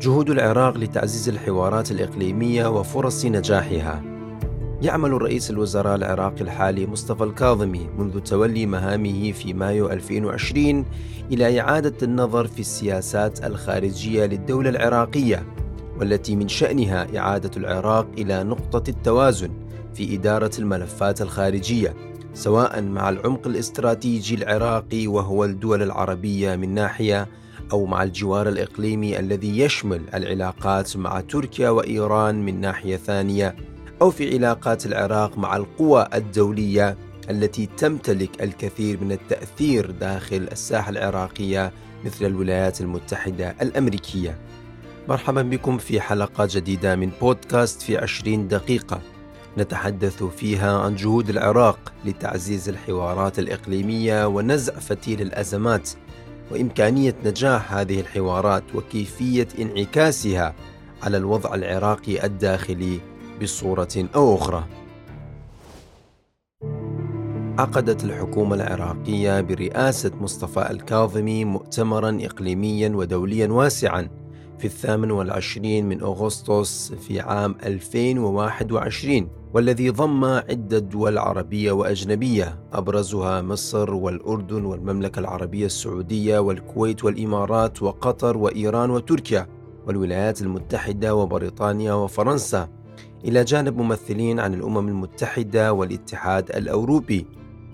جهود 0.00 0.30
العراق 0.30 0.76
لتعزيز 0.76 1.28
الحوارات 1.28 1.90
الإقليمية 1.90 2.66
وفرص 2.66 3.24
نجاحها. 3.24 4.02
يعمل 4.82 5.22
رئيس 5.22 5.50
الوزراء 5.50 5.94
العراقي 5.94 6.40
الحالي 6.40 6.86
مصطفى 6.86 7.24
الكاظمي 7.24 7.88
منذ 7.98 8.20
تولي 8.20 8.66
مهامه 8.66 9.32
في 9.32 9.52
مايو 9.52 9.90
2020 9.90 10.84
إلى 11.32 11.60
إعادة 11.60 11.94
النظر 12.02 12.46
في 12.46 12.60
السياسات 12.60 13.44
الخارجية 13.44 14.24
للدولة 14.26 14.70
العراقية 14.70 15.46
والتي 16.00 16.36
من 16.36 16.48
شأنها 16.48 17.18
إعادة 17.18 17.50
العراق 17.56 18.06
إلى 18.18 18.44
نقطة 18.44 18.90
التوازن 18.90 19.50
في 19.94 20.14
إدارة 20.14 20.50
الملفات 20.58 21.22
الخارجية 21.22 21.94
سواء 22.34 22.82
مع 22.82 23.08
العمق 23.08 23.46
الاستراتيجي 23.46 24.34
العراقي 24.34 25.06
وهو 25.06 25.44
الدول 25.44 25.82
العربية 25.82 26.56
من 26.56 26.74
ناحية 26.74 27.28
أو 27.72 27.86
مع 27.86 28.02
الجوار 28.02 28.48
الإقليمي 28.48 29.18
الذي 29.18 29.58
يشمل 29.58 30.02
العلاقات 30.14 30.96
مع 30.96 31.20
تركيا 31.20 31.70
وإيران 31.70 32.44
من 32.44 32.60
ناحية 32.60 32.96
ثانية 32.96 33.56
أو 34.02 34.10
في 34.10 34.34
علاقات 34.34 34.86
العراق 34.86 35.38
مع 35.38 35.56
القوى 35.56 36.08
الدولية 36.14 36.96
التي 37.30 37.68
تمتلك 37.76 38.42
الكثير 38.42 39.00
من 39.00 39.12
التأثير 39.12 39.90
داخل 39.90 40.48
الساحة 40.52 40.90
العراقية 40.90 41.72
مثل 42.04 42.24
الولايات 42.24 42.80
المتحدة 42.80 43.54
الأمريكية. 43.62 44.38
مرحبا 45.08 45.42
بكم 45.42 45.78
في 45.78 46.00
حلقة 46.00 46.48
جديدة 46.50 46.96
من 46.96 47.10
بودكاست 47.20 47.82
في 47.82 47.98
عشرين 47.98 48.48
دقيقة. 48.48 49.00
نتحدث 49.58 50.22
فيها 50.22 50.78
عن 50.78 50.94
جهود 50.94 51.28
العراق 51.28 51.92
لتعزيز 52.04 52.68
الحوارات 52.68 53.38
الإقليمية 53.38 54.26
ونزع 54.26 54.72
فتيل 54.72 55.22
الأزمات 55.22 55.90
وإمكانية 56.50 57.14
نجاح 57.24 57.74
هذه 57.74 58.00
الحوارات 58.00 58.62
وكيفية 58.74 59.48
انعكاسها 59.58 60.54
على 61.02 61.16
الوضع 61.16 61.54
العراقي 61.54 62.24
الداخلي 62.26 63.00
بصورة 63.42 64.08
أو 64.14 64.34
أخرى. 64.34 64.64
عقدت 67.58 68.04
الحكومة 68.04 68.54
العراقية 68.54 69.40
برئاسة 69.40 70.10
مصطفى 70.20 70.70
الكاظمي 70.70 71.44
مؤتمرا 71.44 72.18
إقليميا 72.22 72.88
ودوليا 72.88 73.46
واسعا 73.46 74.08
في 74.58 74.64
الثامن 74.64 75.10
والعشرين 75.10 75.88
من 75.88 76.00
أغسطس 76.02 76.92
في 76.92 77.20
عام 77.20 77.54
2021 77.64 79.28
والذي 79.54 79.90
ضم 79.90 80.24
عدة 80.24 80.78
دول 80.78 81.18
عربية 81.18 81.72
وأجنبية 81.72 82.58
أبرزها 82.72 83.42
مصر 83.42 83.94
والأردن 83.94 84.64
والمملكة 84.64 85.18
العربية 85.18 85.66
السعودية 85.66 86.38
والكويت 86.38 87.04
والإمارات 87.04 87.82
وقطر 87.82 88.36
وإيران 88.36 88.90
وتركيا 88.90 89.46
والولايات 89.86 90.42
المتحدة 90.42 91.14
وبريطانيا 91.14 91.92
وفرنسا 91.92 92.68
إلى 93.24 93.44
جانب 93.44 93.76
ممثلين 93.76 94.40
عن 94.40 94.54
الأمم 94.54 94.88
المتحدة 94.88 95.72
والاتحاد 95.72 96.50
الأوروبي. 96.50 97.26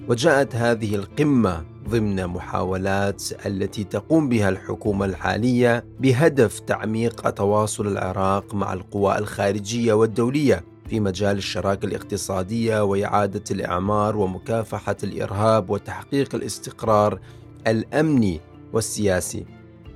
وجاءت 0.08 0.56
هذه 0.56 0.94
القمة 0.94 1.64
ضمن 1.88 2.26
محاولات 2.26 3.22
التي 3.46 3.84
تقوم 3.84 4.28
بها 4.28 4.48
الحكومة 4.48 5.04
الحالية 5.04 5.84
بهدف 6.00 6.60
تعميق 6.60 7.30
تواصل 7.30 7.86
العراق 7.86 8.54
مع 8.54 8.72
القوى 8.72 9.18
الخارجية 9.18 9.92
والدولية 9.92 10.64
في 10.88 11.00
مجال 11.00 11.36
الشراكة 11.36 11.86
الاقتصادية 11.86 12.84
وإعادة 12.84 13.44
الإعمار 13.50 14.16
ومكافحة 14.16 14.96
الإرهاب 15.04 15.70
وتحقيق 15.70 16.34
الاستقرار 16.34 17.20
الأمني 17.66 18.40
والسياسي. 18.72 19.46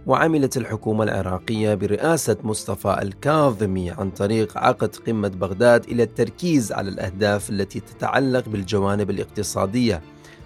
وعملت 0.09 0.57
الحكومة 0.57 1.05
العراقية 1.05 1.75
برئاسة 1.75 2.37
مصطفى 2.43 2.99
الكاظمي 3.03 3.91
عن 3.91 4.11
طريق 4.11 4.59
عقد 4.59 4.97
قمة 4.97 5.29
بغداد 5.29 5.85
إلى 5.85 6.03
التركيز 6.03 6.73
على 6.73 6.89
الأهداف 6.89 7.51
التي 7.51 7.81
تتعلق 7.81 8.49
بالجوانب 8.49 9.11
الاقتصادية 9.11 10.03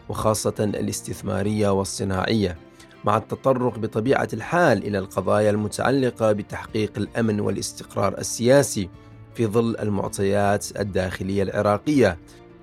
وخاصة 0.09 0.55
الاستثمارية 0.61 1.69
والصناعية 1.69 2.57
مع 3.05 3.17
التطرق 3.17 3.79
بطبيعة 3.79 4.29
الحال 4.33 4.87
إلى 4.87 4.99
القضايا 4.99 5.51
المتعلقة 5.51 6.33
بتحقيق 6.33 6.93
الأمن 6.97 7.41
والاستقرار 7.41 8.19
السياسي 8.19 8.89
في 9.35 9.47
ظل 9.47 9.77
المعطيات 9.77 10.81
الداخلية 10.81 11.43
العراقية. 11.43 12.19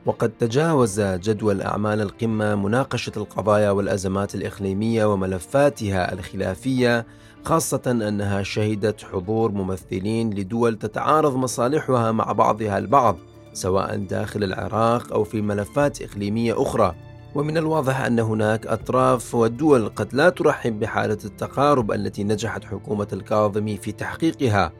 وقد 0.05 0.29
تجاوز 0.29 1.01
جدول 1.01 1.61
أعمال 1.61 2.01
القمة 2.01 2.55
مناقشة 2.55 3.11
القضايا 3.17 3.71
والأزمات 3.71 4.35
الإقليمية 4.35 5.05
وملفاتها 5.05 6.13
الخلافية 6.13 7.05
خاصة 7.43 7.81
أنها 7.87 8.43
شهدت 8.43 9.03
حضور 9.03 9.51
ممثلين 9.51 10.29
لدول 10.29 10.75
تتعارض 10.75 11.35
مصالحها 11.35 12.11
مع 12.11 12.31
بعضها 12.31 12.77
البعض 12.77 13.17
سواء 13.53 13.97
داخل 13.97 14.43
العراق 14.43 15.13
أو 15.13 15.23
في 15.23 15.41
ملفات 15.41 16.01
إقليمية 16.01 16.61
أخرى. 16.61 16.95
ومن 17.35 17.57
الواضح 17.57 18.01
أن 18.01 18.19
هناك 18.19 18.67
أطراف 18.67 19.35
ودول 19.35 19.89
قد 19.89 20.13
لا 20.13 20.29
ترحب 20.29 20.79
بحالة 20.79 21.17
التقارب 21.25 21.91
التي 21.91 22.23
نجحت 22.23 22.63
حكومة 22.63 23.07
الكاظمي 23.13 23.77
في 23.77 23.91
تحقيقها. 23.91 24.71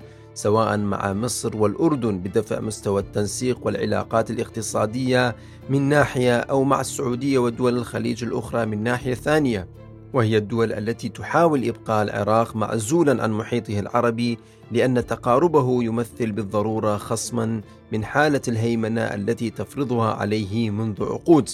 سواء 0.41 0.77
مع 0.77 1.13
مصر 1.13 1.57
والأردن 1.57 2.19
بدفع 2.19 2.59
مستوى 2.59 3.01
التنسيق 3.01 3.59
والعلاقات 3.66 4.31
الاقتصادية 4.31 5.35
من 5.69 5.81
ناحية 5.81 6.38
أو 6.38 6.63
مع 6.63 6.81
السعودية 6.81 7.39
ودول 7.39 7.77
الخليج 7.77 8.23
الأخرى 8.23 8.66
من 8.66 8.83
ناحية 8.83 9.13
ثانية 9.13 9.67
وهي 10.13 10.38
الدول 10.38 10.73
التي 10.73 11.09
تحاول 11.09 11.67
إبقاء 11.67 12.03
العراق 12.03 12.55
معزولا 12.55 13.23
عن 13.23 13.31
محيطه 13.31 13.79
العربي 13.79 14.38
لأن 14.72 15.05
تقاربه 15.07 15.83
يمثل 15.83 16.31
بالضرورة 16.31 16.97
خصما 16.97 17.61
من 17.91 18.03
حالة 18.05 18.41
الهيمنة 18.47 19.01
التي 19.01 19.49
تفرضها 19.49 20.13
عليه 20.13 20.69
منذ 20.69 21.03
عقود. 21.03 21.49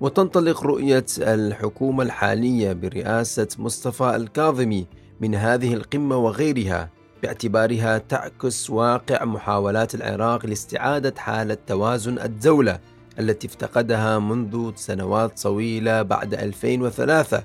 وتنطلق 0.00 0.62
رؤية 0.62 1.06
الحكومة 1.18 2.02
الحالية 2.02 2.72
برئاسة 2.72 3.48
مصطفى 3.58 4.16
الكاظمي 4.16 4.86
من 5.20 5.34
هذه 5.34 5.74
القمة 5.74 6.16
وغيرها 6.16 6.99
باعتبارها 7.22 7.98
تعكس 7.98 8.70
واقع 8.70 9.24
محاولات 9.24 9.94
العراق 9.94 10.46
لاستعادة 10.46 11.14
حالة 11.16 11.56
توازن 11.66 12.18
الدولة 12.18 12.78
التي 13.18 13.46
افتقدها 13.46 14.18
منذ 14.18 14.72
سنوات 14.76 15.42
طويلة 15.42 16.02
بعد 16.02 16.34
2003 16.34 17.42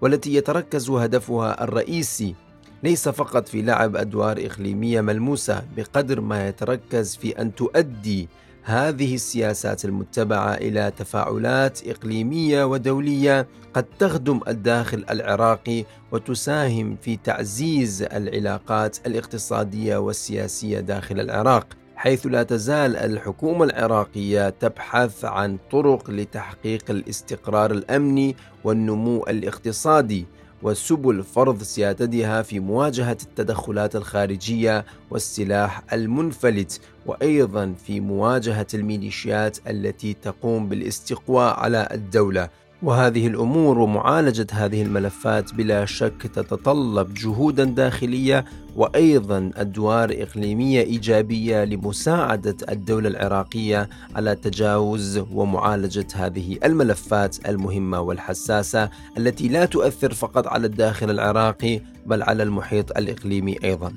والتي 0.00 0.34
يتركز 0.34 0.90
هدفها 0.90 1.64
الرئيسي 1.64 2.34
ليس 2.82 3.08
فقط 3.08 3.48
في 3.48 3.62
لعب 3.62 3.96
أدوار 3.96 4.46
إقليمية 4.46 5.00
ملموسة 5.00 5.62
بقدر 5.76 6.20
ما 6.20 6.48
يتركز 6.48 7.16
في 7.16 7.40
أن 7.40 7.54
تؤدي 7.54 8.28
هذه 8.62 9.14
السياسات 9.14 9.84
المتبعة 9.84 10.54
إلى 10.54 10.92
تفاعلات 10.96 11.88
إقليمية 11.88 12.64
ودولية 12.64 13.48
قد 13.74 13.84
تخدم 13.98 14.40
الداخل 14.48 15.04
العراقي 15.10 15.84
وتساهم 16.12 16.96
في 17.02 17.16
تعزيز 17.16 18.02
العلاقات 18.02 19.06
الاقتصادية 19.06 19.96
والسياسية 19.96 20.80
داخل 20.80 21.20
العراق 21.20 21.66
حيث 21.96 22.26
لا 22.26 22.42
تزال 22.42 22.96
الحكومة 22.96 23.64
العراقية 23.64 24.50
تبحث 24.50 25.24
عن 25.24 25.58
طرق 25.70 26.10
لتحقيق 26.10 26.90
الاستقرار 26.90 27.70
الأمني 27.70 28.36
والنمو 28.64 29.22
الاقتصادي. 29.28 30.26
وسبل 30.62 31.24
فرض 31.24 31.62
سيادتها 31.62 32.42
في 32.42 32.60
مواجهة 32.60 33.18
التدخلات 33.22 33.96
الخارجية 33.96 34.84
والسلاح 35.10 35.82
المنفلت 35.92 36.80
وأيضا 37.06 37.74
في 37.86 38.00
مواجهة 38.00 38.66
الميليشيات 38.74 39.58
التي 39.68 40.14
تقوم 40.14 40.68
بالاستقواء 40.68 41.54
على 41.60 41.88
الدولة. 41.92 42.48
وهذه 42.82 43.26
الأمور 43.26 43.78
ومعالجة 43.78 44.46
هذه 44.52 44.82
الملفات 44.82 45.54
بلا 45.54 45.84
شك 45.84 46.22
تتطلب 46.34 47.14
جهودا 47.14 47.64
داخلية 47.64 48.44
وأيضا 48.76 49.50
أدوار 49.56 50.10
إقليمية 50.12 50.80
إيجابية 50.82 51.64
لمساعدة 51.64 52.56
الدولة 52.68 53.08
العراقية 53.08 53.88
على 54.16 54.34
تجاوز 54.34 55.22
ومعالجة 55.32 56.06
هذه 56.14 56.58
الملفات 56.64 57.48
المهمة 57.48 58.00
والحساسة 58.00 58.90
التي 59.18 59.48
لا 59.48 59.64
تؤثر 59.64 60.14
فقط 60.14 60.46
على 60.46 60.66
الداخل 60.66 61.10
العراقي 61.10 61.80
بل 62.06 62.22
على 62.22 62.42
المحيط 62.42 62.98
الإقليمي 62.98 63.56
أيضا. 63.64 63.92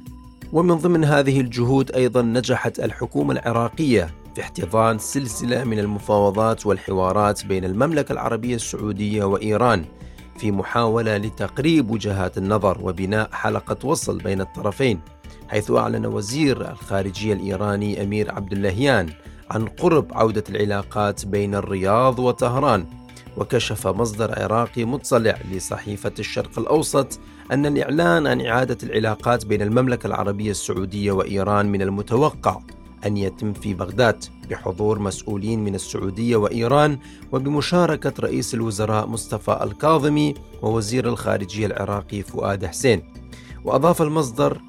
ومن 0.53 0.75
ضمن 0.75 1.03
هذه 1.03 1.41
الجهود 1.41 1.91
أيضا 1.91 2.21
نجحت 2.21 2.79
الحكومة 2.79 3.33
العراقية 3.33 4.22
في 4.35 4.41
احتضان 4.41 4.99
سلسلة 4.99 5.63
من 5.63 5.79
المفاوضات 5.79 6.65
والحوارات 6.65 7.45
بين 7.45 7.65
المملكة 7.65 8.13
العربية 8.13 8.55
السعودية 8.55 9.23
وإيران 9.23 9.85
في 10.37 10.51
محاولة 10.51 11.17
لتقريب 11.17 11.91
وجهات 11.91 12.37
النظر 12.37 12.77
وبناء 12.81 13.29
حلقة 13.31 13.87
وصل 13.87 14.17
بين 14.17 14.41
الطرفين 14.41 14.99
حيث 15.47 15.71
أعلن 15.71 16.05
وزير 16.05 16.71
الخارجية 16.71 17.33
الإيراني 17.33 18.03
أمير 18.03 18.31
عبد 18.31 18.53
اللهيان 18.53 19.09
عن 19.51 19.65
قرب 19.65 20.07
عودة 20.11 20.43
العلاقات 20.49 21.25
بين 21.25 21.55
الرياض 21.55 22.19
وطهران 22.19 22.85
وكشف 23.37 23.87
مصدر 23.87 24.43
عراقي 24.43 24.85
مطلع 24.85 25.37
لصحيفة 25.51 26.13
الشرق 26.19 26.59
الأوسط 26.59 27.19
أن 27.51 27.65
الإعلان 27.65 28.27
عن 28.27 28.45
إعادة 28.45 28.77
العلاقات 28.83 29.45
بين 29.45 29.61
المملكة 29.61 30.07
العربية 30.07 30.51
السعودية 30.51 31.11
وإيران 31.11 31.65
من 31.65 31.81
المتوقع. 31.81 32.59
أن 33.05 33.17
يتم 33.17 33.53
في 33.53 33.73
بغداد 33.73 34.23
بحضور 34.49 34.99
مسؤولين 34.99 35.59
من 35.59 35.75
السعودية 35.75 36.35
وإيران 36.35 36.97
وبمشاركة 37.31 38.13
رئيس 38.19 38.53
الوزراء 38.53 39.07
مصطفى 39.07 39.59
الكاظمي 39.63 40.33
ووزير 40.61 41.09
الخارجية 41.09 41.65
العراقي 41.65 42.21
فؤاد 42.21 42.65
حسين. 42.65 43.03
وأضاف 43.65 44.01
المصدر 44.01 44.61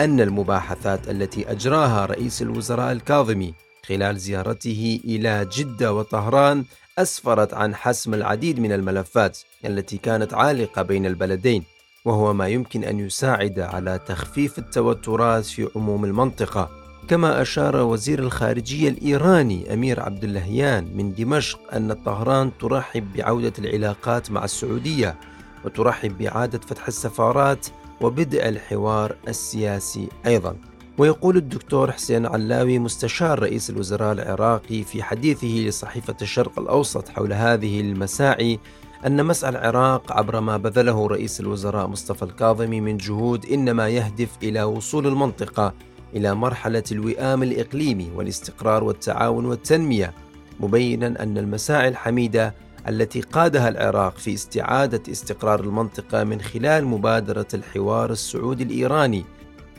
أن 0.00 0.20
المباحثات 0.20 1.10
التي 1.10 1.50
أجراها 1.50 2.06
رئيس 2.06 2.42
الوزراء 2.42 2.92
الكاظمي 2.92 3.54
خلال 3.86 4.18
زيارته 4.18 5.00
إلى 5.04 5.48
جدة 5.52 5.92
وطهران 5.92 6.64
أسفرت 6.98 7.54
عن 7.54 7.74
حسم 7.74 8.14
العديد 8.14 8.60
من 8.60 8.72
الملفات 8.72 9.38
التي 9.64 9.98
كانت 9.98 10.34
عالقة 10.34 10.82
بين 10.82 11.06
البلدين 11.06 11.64
وهو 12.04 12.32
ما 12.32 12.48
يمكن 12.48 12.84
أن 12.84 12.98
يساعد 12.98 13.60
على 13.60 14.00
تخفيف 14.06 14.58
التوترات 14.58 15.44
في 15.44 15.68
عموم 15.76 16.04
المنطقة. 16.04 16.81
كما 17.08 17.42
أشار 17.42 17.76
وزير 17.76 18.18
الخارجية 18.18 18.88
الإيراني 18.88 19.74
أمير 19.74 20.00
عبد 20.00 20.24
اللهيان 20.24 20.96
من 20.96 21.14
دمشق 21.14 21.74
أن 21.74 21.92
طهران 21.92 22.50
ترحب 22.60 23.12
بعودة 23.16 23.52
العلاقات 23.58 24.30
مع 24.30 24.44
السعودية 24.44 25.16
وترحب 25.64 26.18
بإعادة 26.18 26.58
فتح 26.58 26.86
السفارات 26.86 27.66
وبدء 28.00 28.48
الحوار 28.48 29.16
السياسي 29.28 30.08
أيضا. 30.26 30.56
ويقول 30.98 31.36
الدكتور 31.36 31.92
حسين 31.92 32.26
علاوي 32.26 32.78
مستشار 32.78 33.38
رئيس 33.38 33.70
الوزراء 33.70 34.12
العراقي 34.12 34.82
في 34.82 35.02
حديثه 35.02 35.46
لصحيفة 35.46 36.16
الشرق 36.22 36.58
الأوسط 36.58 37.08
حول 37.08 37.32
هذه 37.32 37.80
المساعي 37.80 38.58
أن 39.06 39.26
مسعى 39.26 39.50
العراق 39.50 40.12
عبر 40.12 40.40
ما 40.40 40.56
بذله 40.56 41.06
رئيس 41.06 41.40
الوزراء 41.40 41.86
مصطفى 41.86 42.22
الكاظمي 42.22 42.80
من 42.80 42.96
جهود 42.96 43.46
إنما 43.46 43.88
يهدف 43.88 44.28
إلى 44.42 44.62
وصول 44.62 45.06
المنطقة 45.06 45.72
إلى 46.16 46.34
مرحلة 46.34 46.82
الوئام 46.92 47.42
الإقليمي 47.42 48.10
والاستقرار 48.14 48.84
والتعاون 48.84 49.46
والتنمية 49.46 50.12
مبينا 50.60 51.22
أن 51.22 51.38
المساعي 51.38 51.88
الحميدة 51.88 52.54
التي 52.88 53.20
قادها 53.20 53.68
العراق 53.68 54.18
في 54.18 54.34
استعادة 54.34 55.12
استقرار 55.12 55.60
المنطقة 55.60 56.24
من 56.24 56.40
خلال 56.40 56.86
مبادرة 56.86 57.46
الحوار 57.54 58.10
السعودي 58.10 58.62
الإيراني 58.62 59.24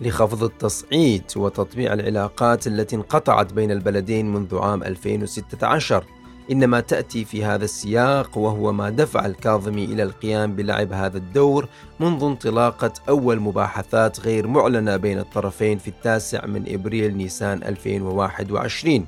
لخفض 0.01 0.43
التصعيد 0.43 1.23
وتطبيع 1.35 1.93
العلاقات 1.93 2.67
التي 2.67 2.95
انقطعت 2.95 3.53
بين 3.53 3.71
البلدين 3.71 4.33
منذ 4.33 4.57
عام 4.57 4.83
2016 4.83 6.05
إنما 6.51 6.79
تأتي 6.79 7.25
في 7.25 7.45
هذا 7.45 7.65
السياق 7.65 8.37
وهو 8.37 8.71
ما 8.71 8.89
دفع 8.89 9.25
الكاظمي 9.25 9.85
إلى 9.85 10.03
القيام 10.03 10.55
بلعب 10.55 10.93
هذا 10.93 11.17
الدور 11.17 11.67
منذ 11.99 12.23
انطلاقة 12.23 12.93
أول 13.09 13.39
مباحثات 13.39 14.19
غير 14.19 14.47
معلنة 14.47 14.97
بين 14.97 15.19
الطرفين 15.19 15.77
في 15.77 15.87
التاسع 15.87 16.45
من 16.45 16.73
إبريل 16.73 17.17
نيسان 17.17 17.63
2021 17.63 19.05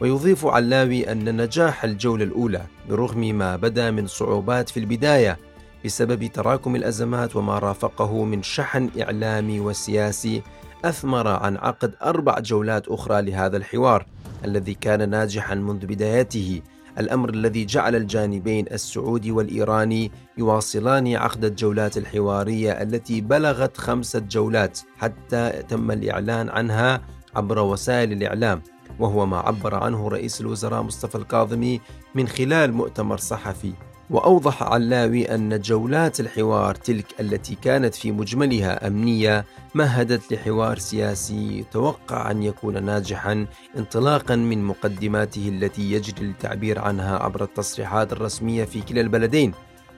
ويضيف 0.00 0.46
علاوي 0.46 1.12
أن 1.12 1.42
نجاح 1.42 1.84
الجولة 1.84 2.24
الأولى 2.24 2.62
برغم 2.88 3.20
ما 3.20 3.56
بدا 3.56 3.90
من 3.90 4.06
صعوبات 4.06 4.68
في 4.68 4.80
البداية 4.80 5.38
بسبب 5.84 6.26
تراكم 6.26 6.76
الأزمات 6.76 7.36
وما 7.36 7.58
رافقه 7.58 8.24
من 8.24 8.42
شحن 8.42 8.90
إعلامي 9.00 9.60
وسياسي 9.60 10.42
أثمر 10.84 11.28
عن 11.28 11.56
عقد 11.56 11.94
أربع 12.02 12.38
جولات 12.38 12.88
أخرى 12.88 13.22
لهذا 13.22 13.56
الحوار. 13.56 14.06
الذي 14.44 14.74
كان 14.74 15.10
ناجحا 15.10 15.54
منذ 15.54 15.86
بدايته 15.86 16.62
الأمر 16.98 17.30
الذي 17.30 17.64
جعل 17.64 17.96
الجانبين 17.96 18.66
السعودي 18.72 19.30
والإيراني 19.32 20.12
يواصلان 20.38 21.16
عقد 21.16 21.44
الجولات 21.44 21.96
الحوارية 21.96 22.72
التي 22.72 23.20
بلغت 23.20 23.76
خمسة 23.76 24.18
جولات 24.18 24.78
حتى 24.96 25.62
تم 25.68 25.90
الإعلان 25.90 26.48
عنها 26.48 27.02
عبر 27.36 27.58
وسائل 27.58 28.12
الإعلام 28.12 28.62
وهو 28.98 29.26
ما 29.26 29.38
عبر 29.38 29.74
عنه 29.74 30.08
رئيس 30.08 30.40
الوزراء 30.40 30.82
مصطفى 30.82 31.14
الكاظمي 31.14 31.80
من 32.14 32.28
خلال 32.28 32.72
مؤتمر 32.72 33.16
صحفي. 33.16 33.72
وأوضح 34.10 34.62
علاوي 34.62 35.34
أن 35.34 35.60
جولات 35.60 36.20
الحوار 36.20 36.74
تلك 36.74 37.06
التي 37.20 37.54
كانت 37.54 37.94
في 37.94 38.12
مجملها 38.12 38.86
أمنية 38.86 39.44
مهدت 39.74 40.32
لحوار 40.32 40.78
سياسي 40.78 41.58
يتوقع 41.58 42.30
أن 42.30 42.42
يكون 42.42 42.84
ناجحا 42.84 43.46
انطلاقا 43.76 44.36
من 44.36 44.64
مقدماته 44.64 45.48
التي 45.48 45.92
يجري 45.92 46.26
التعبير 46.26 46.78
عنها 46.78 47.18
عبر 47.18 47.42
التصريحات 47.42 48.12
الرسمية 48.12 48.64
في 48.64 48.80
كلا 48.80 49.00
البلدين 49.00 49.52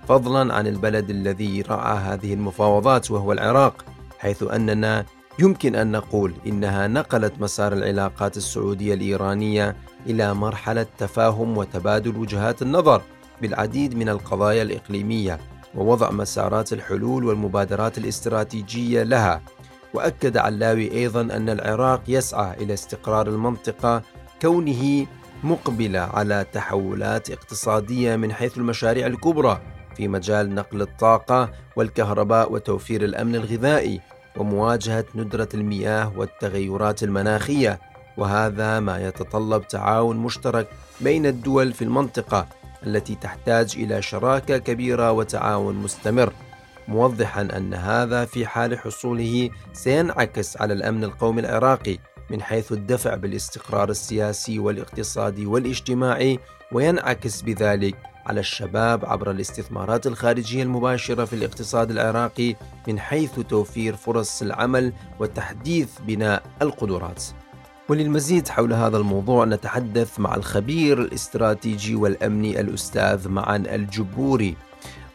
فضلا 0.08 0.54
عن 0.54 0.66
البلد 0.66 1.10
الذي 1.10 1.62
رعى 1.62 1.98
هذه 1.98 2.34
المفاوضات 2.34 3.10
وهو 3.10 3.32
العراق 3.32 3.84
حيث 4.18 4.42
أننا 4.42 5.04
يمكن 5.38 5.76
أن 5.76 5.92
نقول 5.92 6.34
إنها 6.46 6.86
نقلت 6.86 7.40
مسار 7.40 7.72
العلاقات 7.72 8.36
السعودية 8.36 8.94
الإيرانية 8.94 9.76
إلى 10.06 10.34
مرحلة 10.34 10.86
تفاهم 10.98 11.58
وتبادل 11.58 12.16
وجهات 12.16 12.62
النظر. 12.62 13.02
بالعديد 13.42 13.94
من 13.96 14.08
القضايا 14.08 14.62
الإقليمية 14.62 15.40
ووضع 15.74 16.10
مسارات 16.10 16.72
الحلول 16.72 17.24
والمبادرات 17.24 17.98
الاستراتيجية 17.98 19.02
لها. 19.02 19.42
وأكد 19.94 20.36
علاوي 20.36 20.92
أيضا 20.92 21.20
أن 21.20 21.48
العراق 21.48 22.02
يسعى 22.08 22.54
إلى 22.62 22.74
استقرار 22.74 23.28
المنطقة 23.28 24.02
كونه 24.42 25.06
مقبلة 25.44 26.00
على 26.00 26.46
تحولات 26.52 27.30
اقتصادية 27.30 28.16
من 28.16 28.32
حيث 28.32 28.58
المشاريع 28.58 29.06
الكبرى 29.06 29.60
في 29.96 30.08
مجال 30.08 30.54
نقل 30.54 30.82
الطاقة 30.82 31.50
والكهرباء 31.76 32.52
وتوفير 32.52 33.04
الأمن 33.04 33.34
الغذائي 33.34 34.00
ومواجهة 34.36 35.04
ندرة 35.14 35.48
المياه 35.54 36.12
والتغيرات 36.16 37.02
المناخية. 37.02 37.80
وهذا 38.16 38.80
ما 38.80 39.08
يتطلب 39.08 39.68
تعاون 39.68 40.16
مشترك 40.16 40.68
بين 41.00 41.26
الدول 41.26 41.72
في 41.72 41.82
المنطقة 41.82 42.46
التي 42.86 43.14
تحتاج 43.14 43.74
إلى 43.76 44.02
شراكة 44.02 44.58
كبيرة 44.58 45.12
وتعاون 45.12 45.74
مستمر. 45.74 46.32
موضحا 46.88 47.42
أن 47.42 47.74
هذا 47.74 48.24
في 48.24 48.46
حال 48.46 48.78
حصوله 48.78 49.50
سينعكس 49.72 50.56
على 50.60 50.72
الأمن 50.74 51.04
القومي 51.04 51.40
العراقي 51.40 51.98
من 52.30 52.42
حيث 52.42 52.72
الدفع 52.72 53.14
بالاستقرار 53.14 53.90
السياسي 53.90 54.58
والاقتصادي 54.58 55.46
والاجتماعي 55.46 56.38
وينعكس 56.72 57.42
بذلك 57.42 57.96
على 58.26 58.40
الشباب 58.40 59.04
عبر 59.04 59.30
الاستثمارات 59.30 60.06
الخارجية 60.06 60.62
المباشرة 60.62 61.24
في 61.24 61.32
الاقتصاد 61.32 61.90
العراقي 61.90 62.54
من 62.88 62.98
حيث 62.98 63.40
توفير 63.40 63.96
فرص 63.96 64.42
العمل 64.42 64.92
وتحديث 65.20 65.88
بناء 66.06 66.42
القدرات. 66.62 67.22
وللمزيد 67.88 68.48
حول 68.48 68.72
هذا 68.72 68.96
الموضوع 68.96 69.44
نتحدث 69.44 70.20
مع 70.20 70.34
الخبير 70.34 71.02
الاستراتيجي 71.02 71.94
والأمني 71.94 72.60
الأستاذ 72.60 73.28
معن 73.28 73.66
الجبوري. 73.66 74.56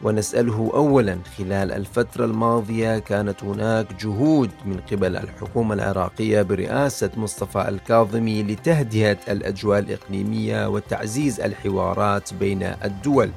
ونسأله 0.01 0.71
اولا 0.73 1.17
خلال 1.37 1.71
الفترة 1.71 2.25
الماضية 2.25 2.99
كانت 2.99 3.43
هناك 3.43 4.03
جهود 4.03 4.49
من 4.65 4.79
قبل 4.91 5.17
الحكومة 5.17 5.73
العراقية 5.73 6.41
برئاسة 6.41 7.11
مصطفى 7.17 7.69
الكاظمي 7.69 8.43
لتهدئة 8.43 9.17
الأجواء 9.29 9.79
الإقليمية 9.79 10.69
وتعزيز 10.69 11.39
الحوارات 11.39 12.33
بين 12.33 12.63
الدول 12.63 13.31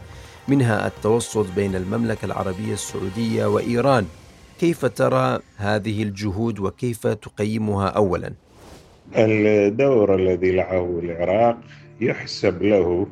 منها 0.48 0.86
التوسط 0.86 1.46
بين 1.56 1.74
المملكة 1.74 2.24
العربية 2.24 2.72
السعودية 2.72 3.46
وإيران. 3.46 4.06
كيف 4.60 4.86
ترى 4.86 5.38
هذه 5.56 6.02
الجهود 6.02 6.58
وكيف 6.58 7.06
تقيمها 7.06 7.88
اولا؟ 7.88 8.43
الدور 9.16 10.14
الذي 10.14 10.52
لعبه 10.52 10.99
العراق 10.99 11.58
يحسب 12.00 12.62
له 12.62 13.06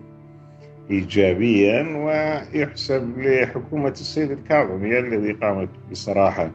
ايجابيا 0.90 1.82
ويحسب 1.96 3.18
لحكومة 3.18 3.90
السيد 3.90 4.30
الكاظمي 4.30 4.98
الذي 4.98 5.32
قامت 5.32 5.68
بصراحة 5.90 6.50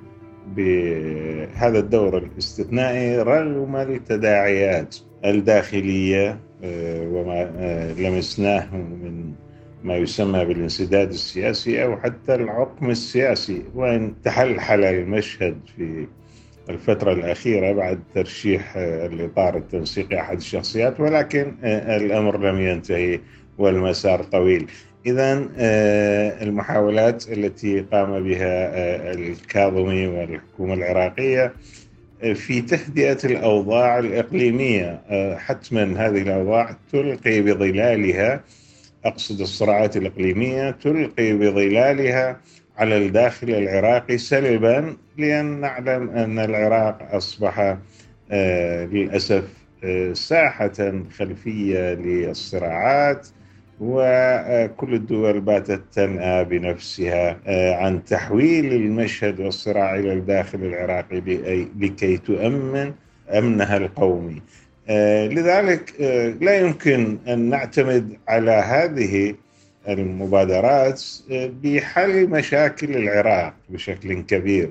بهذا 0.56 1.80
الدور 1.80 2.18
الاستثنائي 2.18 3.22
رغم 3.22 3.76
التداعيات 3.76 4.96
الداخلية 5.26 6.40
آه، 6.64 7.08
وما 7.08 7.52
آه، 7.58 7.94
لمسناه 7.94 8.76
من 8.76 9.32
ما 9.84 9.96
يسمى 9.98 10.46
بالانسداد 10.46 11.10
السياسي 11.10 11.84
أو 11.84 11.98
حتى 11.98 12.36
العقم 12.36 12.90
السياسي 12.90 13.64
وإن 13.76 14.14
تحلحل 14.24 14.84
المشهد 14.84 15.58
في 15.78 16.08
الفترة 16.70 17.14
الأخيرة 17.14 17.72
بعد 17.72 18.00
ترشيح 18.16 18.74
آه، 18.78 19.06
الإطار 19.06 19.58
التنسيقي 19.58 20.20
أحد 20.20 20.38
الشخصيات 20.38 21.00
ولكن 21.00 21.56
آه، 21.64 21.98
الأمر 21.98 22.38
لم 22.38 22.62
ينتهي 22.62 23.20
والمسار 23.58 24.24
طويل. 24.24 24.68
إذا 25.06 25.50
آه، 25.58 26.44
المحاولات 26.44 27.30
التي 27.30 27.80
قام 27.80 28.24
بها 28.24 28.72
الكاظمي 29.14 30.08
والحكومة 30.08 30.74
العراقية 30.74 31.54
في 32.34 32.62
تهدئة 32.62 33.18
الأوضاع 33.24 34.00
الإقليمية 34.00 35.02
حتما 35.38 36.08
هذه 36.08 36.22
الأوضاع 36.22 36.78
تلقي 36.92 37.42
بظلالها 37.42 38.44
أقصد 39.06 39.42
الصراعات 39.42 39.98
الإقليمية 39.98 40.72
تلقي 40.72 41.34
بظلالها 41.34 42.42
على 42.78 42.98
الداخل 42.98 43.50
العراقي 43.50 44.18
سلبا 44.18 44.98
لأن 45.18 45.60
نعلم 45.60 46.10
أن 46.10 46.40
العراق 46.40 47.16
أصبح 47.16 47.78
آه، 48.32 48.86
للأسف 48.86 49.44
آه، 49.84 50.14
ساحة 50.14 51.02
خلفية 51.18 51.94
للصراعات 51.94 53.28
وكل 53.80 54.94
الدول 54.94 55.40
باتت 55.40 55.82
تنأى 55.94 56.44
بنفسها 56.44 57.40
آه، 57.48 57.76
عن 57.76 58.04
تحويل 58.04 58.74
المشهد 58.74 59.40
والصراع 59.40 59.96
إلى 59.96 60.14
الداخل 60.14 60.64
العراقي 60.64 61.20
لكي 61.80 62.18
تؤمن 62.18 62.94
أمنها 63.30 63.78
القومي. 63.78 64.42
لذلك 65.30 66.02
لا 66.42 66.58
يمكن 66.60 67.18
أن 67.28 67.40
نعتمد 67.40 68.18
على 68.28 68.52
هذه 68.52 69.36
المبادرات 69.90 71.04
بحل 71.64 72.28
مشاكل 72.30 72.96
العراق 72.96 73.54
بشكل 73.70 74.22
كبير. 74.22 74.70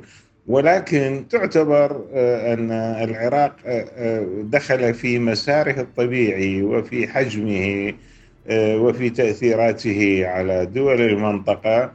ولكن 0.48 1.24
تعتبر 1.30 2.04
آه، 2.14 2.54
أن 2.54 2.70
العراق 2.72 3.56
آه، 3.66 3.86
آه، 3.96 4.26
دخل 4.42 4.94
في 4.94 5.18
مساره 5.18 5.80
الطبيعي 5.80 6.62
وفي 6.62 7.08
حجمه 7.08 7.94
وفي 8.52 9.10
تأثيراته 9.10 10.26
على 10.26 10.66
دول 10.66 11.00
المنطقة 11.00 11.92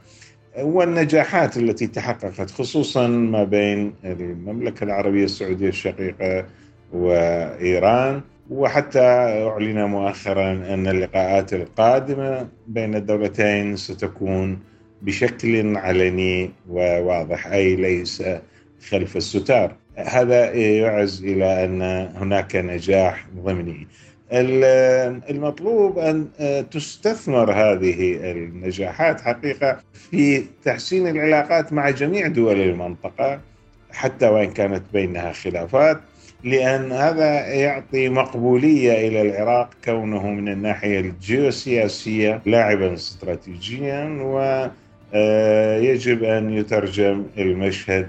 والنجاحات 0.60 1.58
التي 1.58 1.88
تحققت 1.88 2.52
خصوصا 2.52 3.08
ما 3.08 3.44
بين 3.44 3.94
المملكة 4.06 4.84
العربية 4.84 5.24
السعودية 5.24 5.70
الشقيقة 5.70 6.46
وإيران. 6.94 8.22
وحتى 8.50 9.00
أعلن 9.48 9.84
مؤخرا 9.84 10.52
أن 10.52 10.88
اللقاءات 10.88 11.54
القادمة 11.54 12.48
بين 12.68 12.96
الدولتين 12.96 13.76
ستكون 13.76 14.60
بشكل 15.02 15.78
علني 15.78 16.52
وواضح 16.70 17.48
أي 17.48 17.76
ليس 17.76 18.24
خلف 18.90 19.18
الستار. 19.18 19.76
هذا 19.98 20.54
يعز 20.54 21.24
إلى 21.24 21.66
أن 21.66 21.82
هناك 22.16 22.56
نجاح 22.56 23.26
ضمني. 23.44 23.88
المطلوب 25.30 26.00
أن 26.00 26.28
تستثمر 26.72 27.52
هذه 27.52 28.32
النجاحات 28.32 29.22
حقيقة 29.22 29.80
في 29.94 30.44
تحسين 30.66 31.08
العلاقات 31.08 31.74
مع 31.74 31.90
جميع 31.90 32.28
دول 32.28 32.62
المنطقة 32.62 33.40
حتى 33.92 34.28
وإن 34.28 34.52
كانت 34.52 34.84
بينها 34.94 35.32
خلافات 35.32 36.02
لأن 36.44 36.92
هذا 36.92 37.48
يعطي 37.48 38.10
مقبولية 38.10 39.08
إلى 39.08 39.22
العراق 39.22 39.70
كونه 39.86 40.28
من 40.28 40.50
الناحية 40.50 41.00
الجيوسياسية 41.00 42.42
لاعبا 42.46 42.94
استراتيجيا 42.94 44.06
ويجب 45.14 46.24
أن 46.24 46.54
يترجم 46.54 47.26
المشهد 47.38 48.08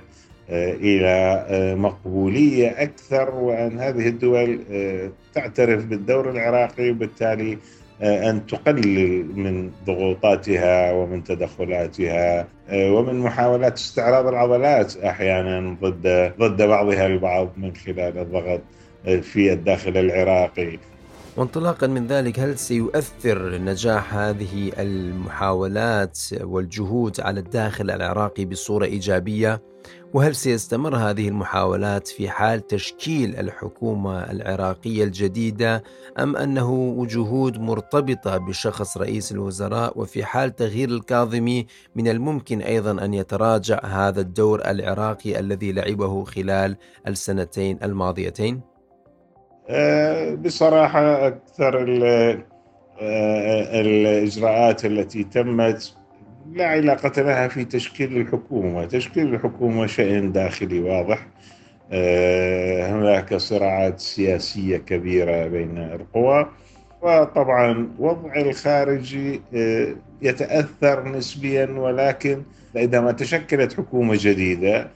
آه، 0.50 0.72
إلى 0.72 1.46
آه، 1.48 1.74
مقبولية 1.74 2.68
أكثر 2.82 3.34
وأن 3.34 3.78
هذه 3.78 4.08
الدول 4.08 4.60
آه، 4.72 5.10
تعترف 5.34 5.84
بالدور 5.84 6.30
العراقي 6.30 6.90
وبالتالي 6.90 7.58
آه، 8.02 8.30
أن 8.30 8.46
تقلل 8.46 9.26
من 9.38 9.70
ضغوطاتها 9.86 10.92
ومن 10.92 11.24
تدخلاتها 11.24 12.46
آه، 12.70 12.92
ومن 12.92 13.18
محاولات 13.18 13.74
استعراض 13.74 14.26
العضلات 14.26 14.96
أحيانا 14.96 15.76
ضد 15.82 16.32
ضد 16.38 16.62
بعضها 16.62 17.06
البعض 17.06 17.48
من 17.56 17.74
خلال 17.76 18.18
الضغط 18.18 18.60
آه، 19.06 19.16
في 19.16 19.52
الداخل 19.52 19.96
العراقي. 19.96 20.78
وانطلاقا 21.36 21.86
من 21.86 22.06
ذلك 22.06 22.40
هل 22.40 22.58
سيؤثر 22.58 23.58
نجاح 23.58 24.14
هذه 24.14 24.72
المحاولات 24.78 26.18
والجهود 26.40 27.20
على 27.20 27.40
الداخل 27.40 27.90
العراقي 27.90 28.44
بصورة 28.44 28.84
إيجابية 28.84 29.62
وهل 30.14 30.34
سيستمر 30.34 30.96
هذه 30.96 31.28
المحاولات 31.28 32.08
في 32.08 32.28
حال 32.28 32.66
تشكيل 32.66 33.36
الحكومة 33.36 34.30
العراقية 34.30 35.04
الجديدة 35.04 35.82
أم 36.18 36.36
أنه 36.36 36.96
جهود 37.10 37.58
مرتبطة 37.58 38.36
بشخص 38.36 38.96
رئيس 38.96 39.32
الوزراء 39.32 39.98
وفي 39.98 40.24
حال 40.24 40.56
تغيير 40.56 40.88
الكاظمي 40.88 41.66
من 41.96 42.08
الممكن 42.08 42.60
أيضا 42.60 43.04
أن 43.04 43.14
يتراجع 43.14 43.80
هذا 43.84 44.20
الدور 44.20 44.60
العراقي 44.70 45.38
الذي 45.38 45.72
لعبه 45.72 46.24
خلال 46.24 46.76
السنتين 47.06 47.78
الماضيتين؟ 47.82 48.71
أه، 49.68 50.34
بصراحة 50.34 51.26
أكثر 51.26 51.86
أه، 53.00 53.80
الإجراءات 53.80 54.84
التي 54.84 55.24
تمت 55.24 55.96
لا 56.52 56.66
علاقة 56.66 57.22
لها 57.22 57.48
في 57.48 57.64
تشكيل 57.64 58.16
الحكومة. 58.16 58.84
تشكيل 58.84 59.34
الحكومة 59.34 59.86
شيء 59.86 60.30
داخلي 60.30 60.80
واضح. 60.80 61.26
آه، 61.92 62.86
هناك 62.92 63.34
صراعات 63.34 64.00
سياسية 64.00 64.76
كبيرة 64.76 65.46
بين 65.46 65.78
القوى. 65.78 66.52
وطبعا 67.02 67.94
وضع 67.98 68.36
الخارجي 68.36 69.42
آه، 69.54 69.96
يتأثر 70.22 71.08
نسبيا 71.08 71.66
ولكن 71.66 72.42
إذا 72.76 73.00
ما 73.00 73.12
تشكلت 73.12 73.72
حكومة 73.72 74.14
جديدة 74.20 74.76
آه، 74.80 74.90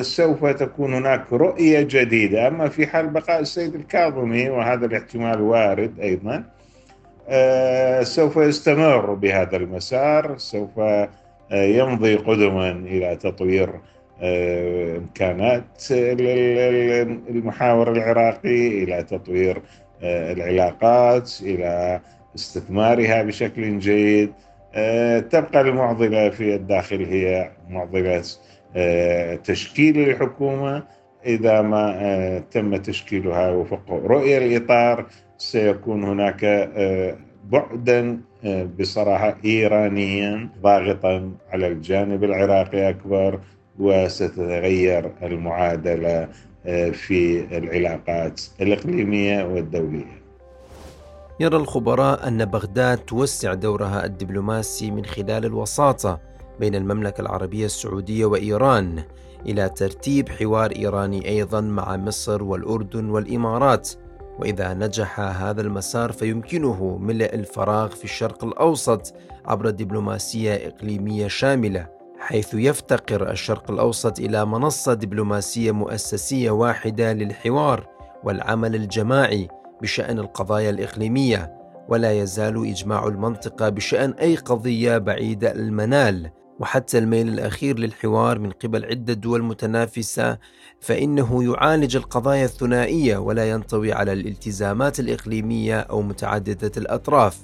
سوف 0.00 0.46
تكون 0.46 0.94
هناك 0.94 1.32
رؤية 1.32 1.80
جديدة. 1.80 2.48
أما 2.48 2.68
في 2.68 2.86
حال 2.86 3.06
بقاء 3.08 3.40
السيد 3.40 3.74
الكاظمي 3.74 4.50
وهذا 4.50 4.86
الاحتمال 4.86 5.40
وارد 5.40 6.00
أيضا 6.00 6.44
آه، 7.28 8.02
سوف 8.02 8.36
يستمر 8.36 9.14
بهذا 9.14 9.56
المسار. 9.56 10.38
سوف 10.38 10.78
آه، 10.78 11.08
يمضي 11.50 12.16
قدما 12.16 12.70
إلى 12.70 13.16
تطوير 13.16 13.70
آه، 14.22 14.96
إمكانات 14.96 15.64
المحاور 17.30 17.92
العراقي 17.92 18.82
إلى 18.84 19.02
تطوير 19.02 19.62
العلاقات 20.02 21.32
إلى 21.42 22.00
استثمارها 22.34 23.22
بشكل 23.22 23.78
جيد. 23.78 24.32
تبقى 25.30 25.60
المعضلة 25.60 26.30
في 26.30 26.54
الداخل 26.54 27.04
هي 27.04 27.50
معضلة 27.68 28.22
تشكيل 29.44 30.10
الحكومة 30.10 30.82
إذا 31.26 31.62
ما 31.62 32.42
تم 32.50 32.76
تشكيلها 32.76 33.50
وفق 33.50 33.90
رؤية 33.90 34.38
الإطار 34.38 35.06
سيكون 35.38 36.04
هناك 36.04 36.44
آه، 36.44 37.16
بعدا 37.44 38.20
آه، 38.44 38.68
بصراحة 38.80 39.36
ايرانيا 39.44 40.48
ضاغطا 40.62 41.32
على 41.52 41.66
الجانب 41.66 42.24
العراقي 42.24 42.88
أكبر 42.88 43.40
وستتغير 43.78 45.12
المعادلة 45.22 46.28
آه، 46.66 46.90
في 46.90 47.44
العلاقات 47.58 48.40
الإقليمية 48.60 49.44
والدولية. 49.44 50.26
يرى 51.40 51.56
الخبراء 51.56 52.28
أن 52.28 52.44
بغداد 52.44 52.98
توسع 52.98 53.54
دورها 53.54 54.04
الدبلوماسي 54.04 54.90
من 54.90 55.04
خلال 55.04 55.44
الوساطة 55.44 56.20
بين 56.60 56.74
المملكة 56.74 57.20
العربية 57.20 57.66
السعودية 57.66 58.26
وإيران 58.26 59.04
إلى 59.46 59.68
ترتيب 59.68 60.28
حوار 60.28 60.70
إيراني 60.76 61.28
أيضا 61.28 61.60
مع 61.60 61.96
مصر 61.96 62.42
والأردن 62.42 63.10
والإمارات. 63.10 63.90
وإذا 64.38 64.74
نجح 64.74 65.20
هذا 65.20 65.60
المسار 65.60 66.12
فيمكنه 66.12 66.98
ملء 67.00 67.34
الفراغ 67.34 67.88
في 67.88 68.04
الشرق 68.04 68.44
الأوسط 68.44 69.14
عبر 69.44 69.70
دبلوماسية 69.70 70.54
إقليمية 70.54 71.28
شاملة 71.28 71.88
حيث 72.18 72.54
يفتقر 72.54 73.30
الشرق 73.30 73.70
الأوسط 73.70 74.20
إلى 74.20 74.46
منصة 74.46 74.94
دبلوماسية 74.94 75.72
مؤسسية 75.72 76.50
واحدة 76.50 77.12
للحوار 77.12 77.86
والعمل 78.24 78.74
الجماعي 78.74 79.48
بشأن 79.82 80.18
القضايا 80.18 80.70
الإقليمية. 80.70 81.56
ولا 81.88 82.12
يزال 82.12 82.68
إجماع 82.68 83.06
المنطقة 83.06 83.68
بشأن 83.68 84.10
أي 84.10 84.36
قضية 84.36 84.98
بعيدة 84.98 85.52
المنال. 85.52 86.30
وحتى 86.60 86.98
الميل 86.98 87.28
الأخير 87.28 87.78
للحوار 87.78 88.38
من 88.38 88.50
قبل 88.50 88.84
عدة 88.84 89.12
دول 89.14 89.42
متنافسة 89.42 90.38
فإنه 90.80 91.44
يعالج 91.44 91.96
القضايا 91.96 92.44
الثنائية 92.44 93.16
ولا 93.16 93.50
ينطوي 93.50 93.92
على 93.92 94.12
الالتزامات 94.12 95.00
الإقليمية 95.00 95.80
أو 95.80 96.02
متعددة 96.02 96.72
الأطراف. 96.76 97.38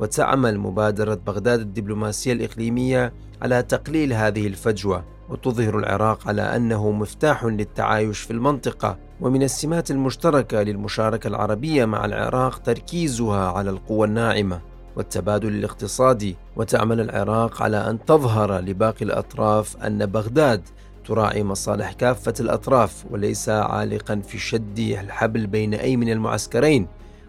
وتعمل 0.00 0.58
مبادرة 0.58 1.14
بغداد 1.14 1.60
الدبلوماسية 1.60 2.32
الإقليمية 2.32 3.12
على 3.42 3.62
تقليل 3.62 4.12
هذه 4.12 4.46
الفجوة 4.46 5.04
وتظهر 5.28 5.78
العراق 5.78 6.28
على 6.28 6.42
أنه 6.42 6.90
مفتاح 6.90 7.44
للتعايش 7.44 8.20
في 8.20 8.30
المنطقة. 8.30 8.98
ومن 9.20 9.42
السمات 9.42 9.90
المشتركة 9.90 10.62
للمشاركة 10.62 11.28
العربية 11.28 11.84
مع 11.84 12.04
العراق 12.04 12.58
تركيزها 12.58 13.50
على 13.50 13.70
القوى 13.70 14.06
الناعمة. 14.06 14.60
والتبادل 14.98 15.48
الاقتصادي 15.48 16.36
وتعمل 16.56 17.00
العراق 17.00 17.62
على 17.62 17.90
أن 17.90 18.04
تظهر 18.04 18.58
لباقي 18.58 19.04
الأطراف 19.04 19.76
أن 19.76 20.06
بغداد 20.06 20.62
تراعي 21.04 21.44
مصالح 21.44 21.92
كافة 21.92 22.34
الأطراف 22.40 23.04
وليس 23.10 23.48
عالقا 23.48 24.20
في 24.20 24.38
شد 24.38 24.78
الحبل 24.78 25.46
بين 25.46 25.74
أي 25.74 25.96
من 25.96 26.08
المعسكرين. 26.08 26.86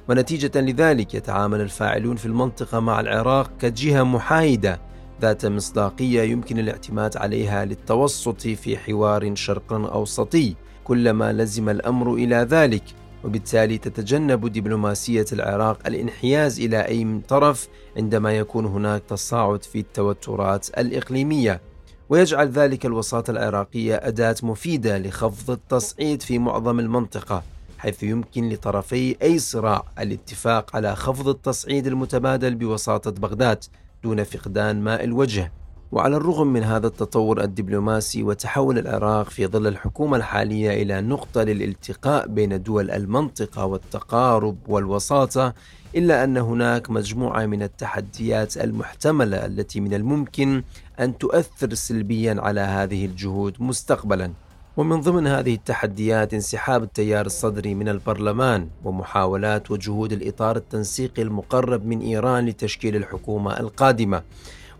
ونتيجة 0.09 0.61
لذلك 0.61 1.13
يتعامل 1.13 1.61
الفاعلون 1.61 2.15
في 2.15 2.25
المنطقة 2.25 2.79
مع 2.79 2.99
العراق 2.99 3.51
كجهة 3.59 4.03
محايدة 4.03 4.79
ذات 5.21 5.45
مصداقية 5.45 6.21
يمكن 6.21 6.59
الاعتماد 6.59 7.17
عليها 7.17 7.65
للتوسط 7.65 8.41
في 8.41 8.77
حوار 8.77 9.35
شرق 9.35 9.73
أوسطي. 9.73 10.55
كلما 10.83 11.33
لزم 11.33 11.69
الأمر 11.69 12.13
إلى 12.13 12.35
ذلك 12.35 12.83
وبالتالي 13.23 13.77
تتجنب 13.77 14.47
دبلوماسية 14.47 15.25
العراق 15.33 15.87
الانحياز 15.87 16.59
إلى 16.59 16.87
أي 16.87 17.21
طرف 17.27 17.67
عندما 17.97 18.37
يكون 18.37 18.65
هناك 18.65 19.01
تصاعد 19.09 19.63
في 19.63 19.79
التوترات 19.79 20.69
الإقليمية. 20.69 21.61
ويجعل 22.09 22.49
ذلك 22.49 22.85
الوساطة 22.85 23.31
العراقية 23.31 23.95
أداة 23.95 24.35
مفيدة 24.43 24.97
لخفض 24.97 25.51
التصعيد 25.51 26.21
في 26.21 26.39
معظم 26.39 26.79
المنطقة 26.79 27.43
حيث 27.77 28.03
يمكن 28.03 28.49
لطرفي 28.49 29.15
أي 29.21 29.39
صراع 29.39 29.85
الاتفاق 29.99 30.75
على 30.75 30.95
خفض 30.95 31.27
التصعيد 31.27 31.87
المتبادل 31.87 32.55
بوساطة 32.55 33.11
بغداد 33.11 33.63
دون 34.03 34.23
فقدان 34.23 34.81
ماء 34.81 35.03
الوجه. 35.03 35.51
وعلى 35.91 36.17
الرغم 36.17 36.47
من 36.47 36.63
هذا 36.63 36.87
التطور 36.87 37.43
الدبلوماسي 37.43 38.23
وتحول 38.23 38.77
العراق 38.79 39.29
في 39.29 39.47
ظل 39.47 39.67
الحكومة 39.67 40.17
الحالية 40.17 40.83
إلى 40.83 41.01
نقطة 41.01 41.43
للالتقاء 41.43 42.27
بين 42.27 42.63
دول 42.63 42.91
المنطقة 42.91 43.65
والتقارب 43.65 44.57
والوساطة 44.67 45.53
إلا 45.95 46.23
أن 46.23 46.37
هناك 46.37 46.89
مجموعة 46.89 47.45
من 47.45 47.63
التحديات 47.63 48.57
المحتملة 48.57 49.45
التي 49.45 49.79
من 49.79 49.93
الممكن 49.93 50.63
أن 50.99 51.17
تؤثر 51.17 51.73
سلبيا 51.73 52.35
على 52.39 52.61
هذه 52.61 53.05
الجهود 53.05 53.55
مستقبلا. 53.59 54.31
ومن 54.77 55.01
ضمن 55.01 55.27
هذه 55.27 55.53
التحديات 55.53 56.33
انسحاب 56.33 56.83
التيار 56.83 57.25
الصدري 57.25 57.75
من 57.75 57.89
البرلمان 57.89 58.67
ومحاولات 58.83 59.71
وجهود 59.71 60.11
الإطار 60.11 60.55
التنسيقي 60.55 61.21
المقرب 61.21 61.85
من 61.85 62.01
إيران 62.01 62.45
لتشكيل 62.45 62.95
الحكومة 62.95 63.59
القادمة. 63.59 64.21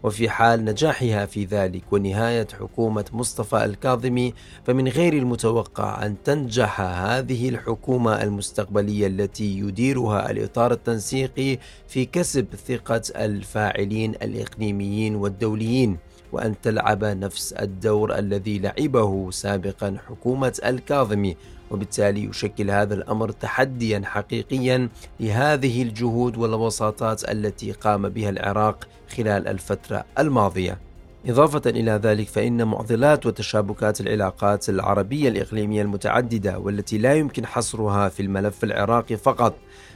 وفي 0.04 0.30
حال 0.30 0.66
نجاحها 0.66 1.26
في 1.26 1.46
ذلك 1.46 1.94
ونهاية 1.94 2.48
حكومة 2.60 3.06
مصطفى 3.14 3.66
الكاظمي 3.66 4.34
فمن 4.64 4.88
غير 4.88 5.14
المتوقع 5.14 6.06
أن 6.06 6.16
تنجح 6.24 6.82
هذه 6.82 7.50
الحكومة 7.50 8.24
المستقبلية 8.24 9.08
التي 9.08 9.60
يديرها 9.60 10.32
الإطار 10.32 10.72
التنسيقي 10.72 11.58
في 11.88 12.06
كسب 12.06 12.48
ثقة 12.68 13.02
الفاعلين 13.16 14.12
الإقليميين 14.12 15.16
والدوليين 15.16 15.98
وأن 16.32 16.62
تلعب 16.62 17.04
نفس 17.04 17.54
الدور 17.54 18.18
الذي 18.18 18.60
لعبه 18.60 19.32
سابقا 19.32 19.98
حكومة 20.08 20.60
الكاظمي. 20.66 21.36
وبالتالي 21.72 22.24
يشكل 22.24 22.72
هذا 22.72 22.94
الأمر 22.94 23.32
تحديا 23.32 24.02
حقيقيا 24.06 24.90
لهذه 25.20 25.82
الجهود 25.82 26.38
والوساطات 26.38 27.30
التي 27.30 27.72
قام 27.72 28.10
بها 28.10 28.30
العراق 28.30 28.88
خلال 29.18 29.48
الفترة 29.48 30.06
الماضية. 30.20 30.90
إضافة 31.26 31.62
إلى 31.66 31.92
ذلك 31.92 32.28
فإن 32.28 32.68
معضلات 32.68 33.26
وتشابكات 33.26 34.02
العلاقات 34.02 34.70
العربية 34.70 35.30
الإقليمية 35.30 35.82
المتعددة 35.82 36.60
والتي 36.60 36.98
لا 36.98 37.14
يمكن 37.16 37.46
حصرها 37.46 38.10
في 38.10 38.22
الملف 38.22 38.64
العراقي 38.64 39.18
فقط 39.18 39.56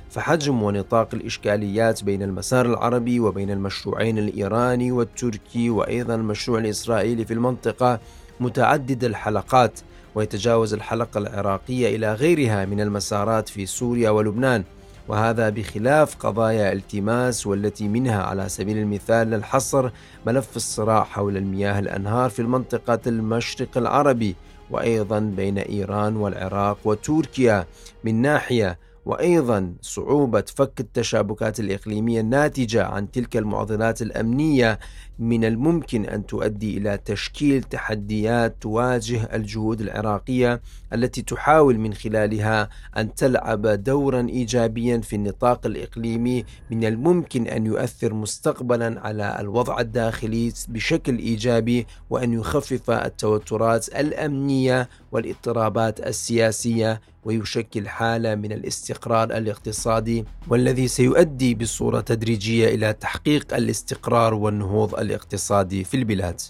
فحجم 0.09 0.63
ونطاق 0.63 1.09
الإشكاليات 1.13 2.03
بين 2.03 2.23
المسار 2.23 2.65
العربي 2.65 3.19
وبين 3.19 3.51
المشروعين 3.51 4.17
الإيراني 4.17 4.91
والتركي 4.91 5.69
وأيضا 5.69 6.15
المشروع 6.15 6.59
الإسرائيلي 6.59 7.25
في 7.25 7.33
المنطقة 7.33 7.99
متعدد 8.39 9.03
الحلقات. 9.03 9.79
ويتجاوز 10.15 10.73
الحلقة 10.73 11.17
العراقية 11.17 11.95
إلى 11.95 12.13
غيرها 12.13 12.65
من 12.65 12.81
المسارات 12.81 13.49
في 13.49 13.65
سوريا 13.65 14.09
ولبنان 14.09 14.63
وهذا 15.07 15.49
بخلاف 15.49 16.15
قضايا 16.15 16.73
التماس 16.73 17.47
والتي 17.47 17.87
منها 17.87 18.23
على 18.23 18.49
سبيل 18.49 18.77
المثال 18.77 19.29
للحصر 19.29 19.89
ملف 20.25 20.55
الصراع 20.55 21.03
حول 21.03 21.37
المياه 21.37 21.79
الأنهار 21.79 22.29
في 22.29 22.41
المنطقة 22.41 22.99
المشرق 23.07 23.77
العربي 23.77 24.35
وأيضا 24.71 25.19
بين 25.19 25.57
إيران 25.57 26.15
والعراق 26.15 26.77
وتركيا 26.85 27.65
من 28.03 28.21
ناحية 28.21 28.77
وأيضا 29.05 29.73
صعوبة 29.81 30.43
فك 30.55 30.79
التشابكات 30.79 31.59
الإقليمية 31.59 32.21
الناتجة 32.21 32.85
عن 32.85 33.11
تلك 33.11 33.37
المعضلات 33.37 34.01
الأمنية 34.01 34.79
من 35.19 35.45
الممكن 35.45 36.05
أن 36.05 36.25
تؤدي 36.25 36.77
إلى 36.77 36.97
تشكيل 36.97 37.63
تحديات 37.63 38.55
تواجه 38.61 39.35
الجهود 39.35 39.81
العراقية 39.81 40.61
التي 40.93 41.21
تحاول 41.21 41.77
من 41.77 41.93
خلالها 41.93 42.69
أن 42.97 43.15
تلعب 43.15 43.67
دورا 43.67 44.27
إيجابيا 44.29 44.97
في 44.97 45.15
النطاق 45.15 45.65
الإقليمي 45.65 46.45
من 46.71 46.85
الممكن 46.85 47.47
أن 47.47 47.65
يؤثر 47.65 48.13
مستقبلا 48.13 48.99
على 48.99 49.37
الوضع 49.39 49.79
الداخلي 49.79 50.53
بشكل 50.67 51.17
إيجابي 51.17 51.87
وأن 52.09 52.33
يخفف 52.33 52.91
التوترات 52.91 53.87
الأمنية 53.87 54.89
والاضطرابات 55.13 55.99
السياسية 56.07 57.01
ويشكل 57.23 57.87
حالة 57.87 58.35
من 58.35 58.51
الاستقرار 58.51 59.37
الاقتصادي 59.37 60.25
والذي 60.47 60.87
سيؤدي 60.87 61.55
بصورة 61.55 62.01
تدريجية 62.01 62.67
إلى 62.75 62.93
تحقيق 62.93 63.53
الاستقرار 63.55 64.33
والنهوض 64.33 64.95
الاقتصادي 64.95 65.83
في 65.83 65.97
البلاد. 65.97 66.41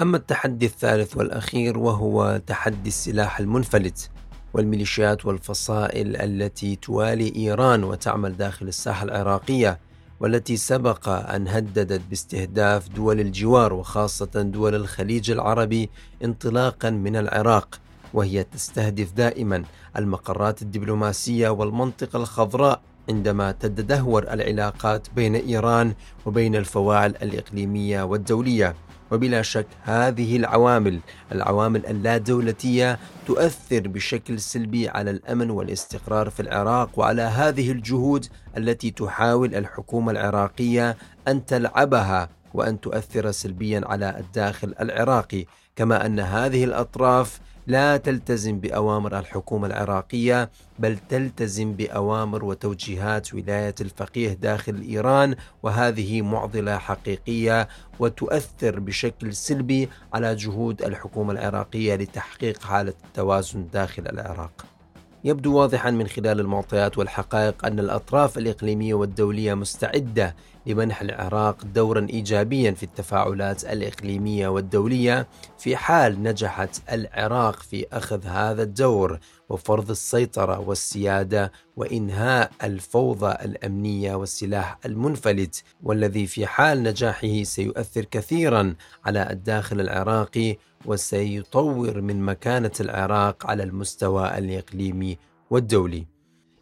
أما 0.00 0.16
التحدي 0.16 0.66
الثالث 0.66 1.16
والأخير 1.16 1.78
وهو 1.78 2.40
تحدي 2.46 2.88
السلاح 2.88 3.40
المنفلت 3.40 4.10
والميليشيات 4.54 5.26
والفصائل 5.26 6.16
التي 6.16 6.76
توالي 6.76 7.32
إيران 7.36 7.84
وتعمل 7.84 8.36
داخل 8.36 8.68
الساحة 8.68 9.04
العراقية 9.04 9.78
والتي 10.20 10.56
سبق 10.56 11.08
أن 11.08 11.48
هددت 11.48 12.00
باستهداف 12.10 12.88
دول 12.88 13.20
الجوار 13.20 13.72
وخاصة 13.72 14.42
دول 14.42 14.74
الخليج 14.74 15.30
العربي 15.30 15.90
انطلاقا 16.24 16.90
من 16.90 17.16
العراق 17.16 17.80
وهي 18.14 18.44
تستهدف 18.44 19.12
دائما 19.12 19.64
المقرات 19.96 20.62
الدبلوماسية 20.62 21.48
والمنطقة 21.48 22.16
الخضراء 22.16 22.80
عندما 23.08 23.52
تتدهور 23.52 24.22
العلاقات 24.22 25.06
بين 25.16 25.34
إيران 25.34 25.94
وبين 26.26 26.56
الفواعل 26.56 27.10
الإقليمية 27.22 28.02
والدولية. 28.02 28.74
وبلا 29.10 29.42
شك 29.42 29.66
هذه 29.82 30.36
العوامل 30.36 31.00
العوامل 31.32 31.86
اللا 31.86 32.18
دولتيه 32.18 32.98
تؤثر 33.26 33.88
بشكل 33.88 34.40
سلبي 34.40 34.88
على 34.88 35.10
الأمن 35.10 35.50
والاستقرار 35.50 36.30
في 36.30 36.40
العراق 36.40 36.98
وعلى 36.98 37.22
هذه 37.22 37.70
الجهود 37.70 38.26
التي 38.56 38.90
تحاول 38.90 39.54
الحكومة 39.54 40.12
العراقية 40.12 40.96
أن 41.28 41.46
تلعبها 41.46 42.28
وأن 42.54 42.80
تؤثر 42.80 43.30
سلبيا 43.30 43.82
على 43.84 44.18
الداخل 44.18 44.74
العراقي. 44.80 45.44
كما 45.76 46.06
أن 46.06 46.20
هذه 46.20 46.64
الأطراف 46.64 47.40
لا 47.66 47.96
تلتزم 47.96 48.60
بأوامر 48.60 49.18
الحكومة 49.18 49.66
العراقية 49.66 50.50
بل 50.78 50.98
تلتزم 51.08 51.72
بأوامر 51.72 52.44
وتوجيهات 52.44 53.34
ولاية 53.34 53.74
الفقيه 53.80 54.32
داخل 54.32 54.80
إيران 54.88 55.36
وهذه 55.62 56.22
معضلة 56.22 56.78
حقيقية 56.78 57.68
وتؤثر 57.98 58.80
بشكل 58.80 59.34
سلبي 59.34 59.88
على 60.14 60.34
جهود 60.34 60.82
الحكومة 60.82 61.32
العراقية 61.32 61.94
لتحقيق 61.94 62.62
حالة 62.62 62.94
التوازن 63.04 63.66
داخل 63.72 64.06
العراق. 64.06 64.75
يبدو 65.26 65.58
واضحا 65.58 65.90
من 65.90 66.06
خلال 66.06 66.40
المعطيات 66.40 66.98
والحقائق 66.98 67.66
أن 67.66 67.78
الأطراف 67.78 68.38
الإقليمية 68.38 68.94
والدولية 68.94 69.54
مستعدة 69.54 70.36
لمنح 70.66 71.00
العراق 71.00 71.64
دورا 71.64 72.06
ايجابيا 72.10 72.70
في 72.70 72.82
التفاعلات 72.82 73.64
الإقليمية 73.64 74.48
والدولية 74.48 75.26
في 75.58 75.76
حال 75.76 76.22
نجحت 76.22 76.82
العراق 76.92 77.62
في 77.62 77.86
أخذ 77.92 78.26
هذا 78.26 78.62
الدور 78.62 79.18
وفرض 79.48 79.90
السيطرة 79.90 80.58
والسيادة 80.60 81.52
وإنهاء 81.76 82.50
الفوضى 82.62 83.32
الأمنية 83.44 84.14
والسلاح 84.14 84.78
المنفلت 84.84 85.62
والذي 85.82 86.26
في 86.26 86.46
حال 86.46 86.82
نجاحه 86.82 87.42
سيؤثر 87.42 88.04
كثيرا 88.04 88.74
على 89.04 89.30
الداخل 89.30 89.80
العراقي 89.80 90.56
وسيطور 90.86 92.00
من 92.00 92.22
مكانة 92.22 92.70
العراق 92.80 93.46
على 93.46 93.62
المستوى 93.62 94.38
الإقليمي 94.38 95.18
والدولي. 95.50 96.06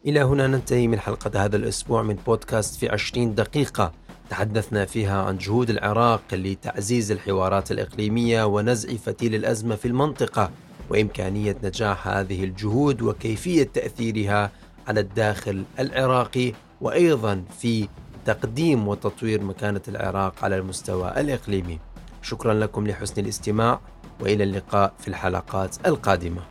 إلى 0.05 0.21
هنا 0.21 0.47
ننتهي 0.47 0.87
من 0.87 0.99
حلقة 0.99 1.45
هذا 1.45 1.55
الأسبوع 1.57 2.01
من 2.03 2.15
بودكاست 2.15 2.79
في 2.79 2.89
20 2.89 3.35
دقيقة. 3.35 3.91
تحدثنا 4.29 4.85
فيها 4.85 5.21
عن 5.21 5.37
جهود 5.37 5.69
العراق 5.69 6.21
لتعزيز 6.33 7.11
الحوارات 7.11 7.71
الإقليمية 7.71 8.43
ونزع 8.43 8.93
فتيل 8.93 9.35
الأزمة 9.35 9.75
في 9.75 9.87
المنطقة 9.87 10.51
وإمكانية 10.89 11.55
نجاح 11.63 12.07
هذه 12.07 12.43
الجهود 12.43 13.01
وكيفية 13.01 13.63
تأثيرها 13.63 14.51
على 14.87 14.99
الداخل 14.99 15.63
العراقي 15.79 16.53
وأيضا 16.81 17.43
في 17.59 17.87
تقديم 18.25 18.87
وتطوير 18.87 19.43
مكانة 19.43 19.81
العراق 19.87 20.43
على 20.43 20.57
المستوى 20.57 21.13
الإقليمي. 21.17 21.79
شكرا 22.21 22.53
لكم 22.53 22.87
لحسن 22.87 23.21
الاستماع. 23.21 23.79
وإلى 24.19 24.43
اللقاء 24.43 24.93
في 24.99 25.07
الحلقات 25.07 25.75
القادمة. 25.87 26.41